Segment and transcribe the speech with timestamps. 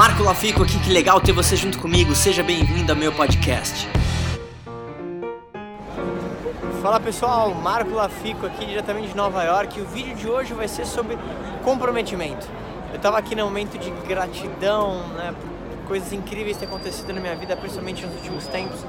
[0.00, 2.14] Marco Lafico aqui, que legal ter você junto comigo.
[2.14, 3.86] Seja bem-vindo ao meu podcast.
[6.80, 9.78] Fala pessoal, Marco Lafico aqui diretamente de Nova York.
[9.78, 11.18] O vídeo de hoje vai ser sobre
[11.62, 12.48] comprometimento.
[12.88, 15.34] Eu estava aqui no momento de gratidão, né,
[15.86, 18.80] coisas incríveis que têm acontecido na minha vida, principalmente nos últimos tempos.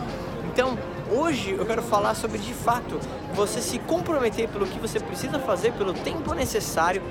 [0.53, 0.77] Então,
[1.09, 2.99] hoje eu quero falar sobre de fato
[3.33, 7.01] você se comprometer pelo que você precisa fazer, pelo tempo necessário,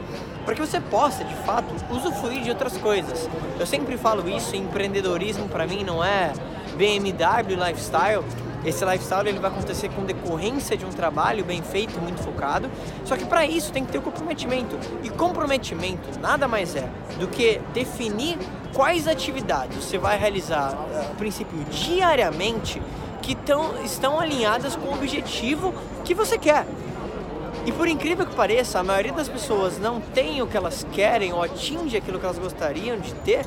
[0.45, 3.31] para que você possa de fato usufruir de outras coisas.
[3.59, 6.35] Eu sempre falo isso, empreendedorismo para mim não é
[6.77, 8.23] BMW lifestyle,
[8.63, 12.71] esse lifestyle ele vai acontecer com decorrência de um trabalho bem feito, muito focado.
[13.07, 14.79] Só que para isso tem que ter o comprometimento.
[15.03, 16.87] E comprometimento nada mais é
[17.19, 18.37] do que definir
[18.75, 20.75] quais atividades você vai realizar,
[21.11, 22.83] a princípio, diariamente
[23.23, 25.75] que tão, estão alinhadas com o objetivo
[26.05, 26.67] que você quer.
[27.67, 31.33] E por incrível que pareça, a maioria das pessoas não tem o que elas querem
[31.33, 33.45] ou atinge aquilo que elas gostariam de ter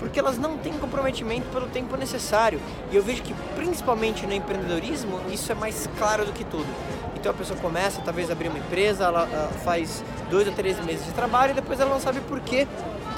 [0.00, 2.60] porque elas não têm comprometimento pelo tempo necessário.
[2.90, 6.66] E eu vejo que principalmente no empreendedorismo isso é mais claro do que tudo.
[7.14, 10.82] Então a pessoa começa talvez a abrir uma empresa, ela, ela faz dois ou três
[10.84, 12.66] meses de trabalho e depois ela não sabe por quê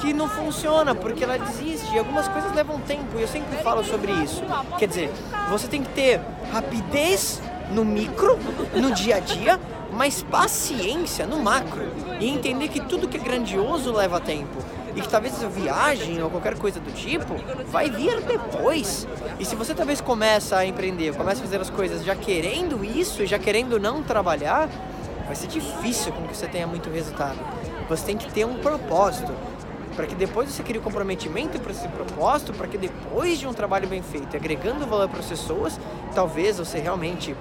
[0.00, 1.94] que não funciona, porque ela desiste.
[1.94, 4.42] E algumas coisas levam tempo, e eu sempre falo sobre isso.
[4.76, 5.10] Quer dizer,
[5.48, 6.20] você tem que ter
[6.52, 8.36] rapidez no micro,
[8.74, 9.60] no dia a dia,
[9.92, 11.86] mas paciência no macro.
[12.18, 14.58] E entender que tudo que é grandioso leva tempo.
[14.94, 17.34] E que talvez a viagem ou qualquer coisa do tipo
[17.68, 19.06] vai vir depois.
[19.38, 23.24] E se você talvez começa a empreender, começa a fazer as coisas já querendo isso,
[23.26, 24.68] já querendo não trabalhar,
[25.26, 27.38] vai ser difícil com que você tenha muito resultado.
[27.88, 29.32] Você tem que ter um propósito
[29.96, 33.46] para que depois você crie o um comprometimento para esse propósito, para que depois de
[33.46, 35.78] um trabalho bem feito, agregando valor para as pessoas,
[36.14, 37.36] talvez você realmente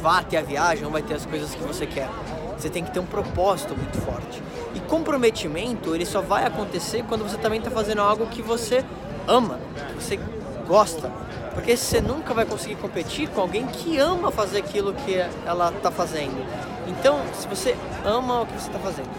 [0.00, 2.08] vá ter a viagem ou vai ter as coisas que você quer.
[2.56, 4.42] Você tem que ter um propósito muito forte.
[4.74, 8.84] E comprometimento, ele só vai acontecer quando você também está fazendo algo que você
[9.26, 9.58] ama,
[9.96, 10.20] que você
[10.66, 11.10] gosta.
[11.54, 15.90] Porque você nunca vai conseguir competir com alguém que ama fazer aquilo que ela está
[15.90, 16.46] fazendo.
[16.86, 19.10] Então, se você ama o que você está fazendo,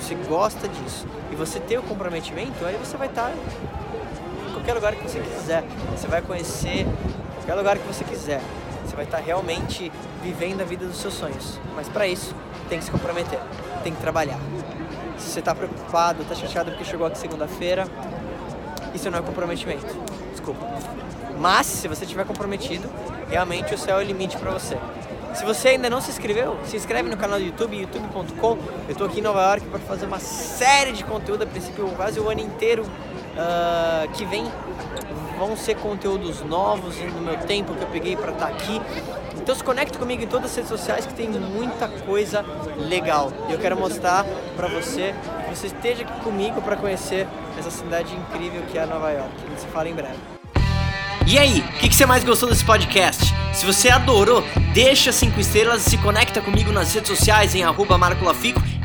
[0.00, 4.94] você gosta disso e você tem o comprometimento, aí você vai estar em qualquer lugar
[4.94, 5.64] que você quiser.
[5.96, 6.86] Você vai conhecer
[7.36, 8.40] qualquer lugar que você quiser.
[8.96, 9.92] Vai estar realmente
[10.22, 11.60] vivendo a vida dos seus sonhos.
[11.76, 12.34] Mas para isso,
[12.68, 13.38] tem que se comprometer,
[13.84, 14.40] tem que trabalhar.
[15.18, 17.86] Se você está preocupado, está chateado porque chegou aqui segunda-feira,
[18.94, 19.86] isso não é comprometimento.
[20.32, 20.66] Desculpa.
[21.38, 22.88] Mas se você estiver comprometido,
[23.28, 24.78] realmente o céu é o limite para você.
[25.34, 28.52] Se você ainda não se inscreveu, se inscreve no canal do YouTube, youtube.com.
[28.88, 32.18] Eu estou aqui em Nova York para fazer uma série de conteúdo, a princípio quase
[32.18, 32.86] o ano inteiro
[33.36, 34.44] uh, que vem
[35.38, 38.80] vão ser conteúdos novos no meu tempo que eu peguei para estar tá aqui.
[39.36, 42.44] Então se conecte comigo em todas as redes sociais que tem muita coisa
[42.78, 43.30] legal.
[43.48, 44.24] E eu quero mostrar
[44.56, 45.14] para você
[45.48, 49.30] que você esteja aqui comigo para conhecer essa cidade incrível que é Nova York.
[49.44, 50.16] A gente se fala em breve.
[51.28, 53.34] E aí, o que, que, você mais gostou desse podcast?
[53.52, 57.98] Se você adorou, deixa 5 estrelas e se conecta comigo nas redes sociais em arroba
[57.98, 58.60] Marco Lafico